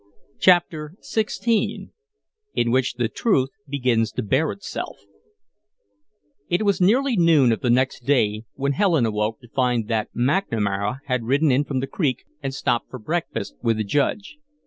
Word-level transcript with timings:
CHAPTER 0.39 0.95
XVI 1.03 1.91
IN 2.55 2.71
WHICH 2.71 2.95
THE 2.95 3.07
TRUTH 3.07 3.51
BEGINS 3.69 4.11
TO 4.11 4.23
BARE 4.23 4.51
ITSELF 4.53 4.97
It 6.49 6.63
was 6.65 6.81
nearly 6.81 7.15
noon 7.15 7.51
of 7.51 7.59
the 7.59 7.69
next 7.69 8.03
day 8.03 8.45
when 8.55 8.71
Helen 8.71 9.05
awoke 9.05 9.39
to 9.41 9.49
find 9.49 9.87
that 9.89 10.11
McNamara 10.15 11.01
had 11.05 11.25
ridden 11.25 11.51
in 11.51 11.65
from 11.65 11.81
the 11.81 11.85
Creek 11.87 12.25
and 12.41 12.51
stopped 12.51 12.89
for 12.89 12.97
breakfast 12.97 13.53
with 13.61 13.77
the 13.77 13.83
Judge. 13.83 14.39